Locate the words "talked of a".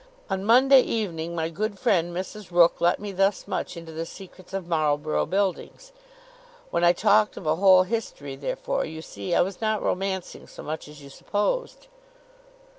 6.91-7.57